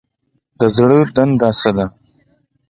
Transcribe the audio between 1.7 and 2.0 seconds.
ده؟